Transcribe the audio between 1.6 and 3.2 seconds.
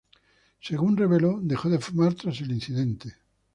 de fumar tras el incidente.